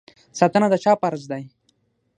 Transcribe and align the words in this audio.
ساتنه 0.39 0.67
د 0.71 0.75
چا 0.83 0.93
فرض 1.01 1.23
دی؟ 1.31 1.43